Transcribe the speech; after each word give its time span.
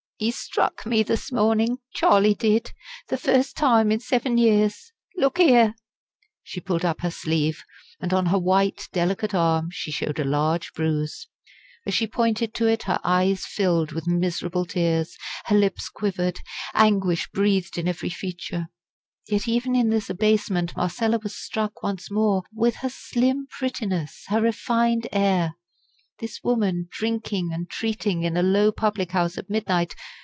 "He 0.23 0.29
struck 0.29 0.85
me 0.85 1.01
this 1.01 1.31
morning! 1.31 1.79
Charlie 1.95 2.35
did 2.35 2.73
the 3.07 3.17
first 3.17 3.57
time 3.57 3.91
in 3.91 3.99
seven 3.99 4.37
years. 4.37 4.91
Look 5.17 5.39
here!" 5.39 5.73
She 6.43 6.59
pulled 6.59 6.85
up 6.85 7.01
her 7.01 7.09
sleeve, 7.09 7.63
and 7.99 8.13
on 8.13 8.27
her 8.27 8.37
white, 8.37 8.87
delicate 8.93 9.33
arm 9.33 9.69
she 9.71 9.89
showed 9.89 10.19
a 10.19 10.23
large 10.23 10.73
bruise. 10.73 11.25
As 11.87 11.95
she 11.95 12.05
pointed 12.05 12.53
to 12.53 12.67
it 12.67 12.83
her 12.83 12.99
eyes 13.03 13.47
filled 13.47 13.93
with 13.93 14.05
miserable 14.05 14.65
tears; 14.67 15.17
her 15.45 15.55
lips 15.55 15.89
quivered; 15.89 16.41
anguish 16.75 17.27
breathed 17.31 17.79
in 17.79 17.87
every 17.87 18.11
feature. 18.11 18.67
Yet 19.27 19.47
even 19.47 19.75
in 19.75 19.89
this 19.89 20.07
abasement 20.07 20.77
Marcella 20.77 21.17
was 21.17 21.35
struck 21.35 21.81
once 21.81 22.11
more 22.11 22.43
with 22.53 22.75
her 22.85 22.91
slim 22.91 23.47
prettiness, 23.49 24.25
her 24.27 24.39
refined 24.41 25.07
air. 25.11 25.55
This 26.19 26.43
woman 26.43 26.87
drinking 26.91 27.49
and 27.51 27.67
treating 27.67 28.21
in 28.21 28.37
a 28.37 28.43
low 28.43 28.71
public 28.71 29.11
house 29.13 29.39
at 29.39 29.49
midnight! 29.49 29.95